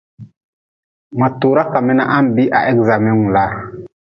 Ma 1.19 1.27
tuura 1.39 1.63
ka 1.71 1.79
mi 1.85 1.93
na 1.97 2.05
ha-n 2.11 2.27
bii 2.35 2.51
ha 2.53 2.59
examengu 2.71 3.27
laa. 3.35 3.53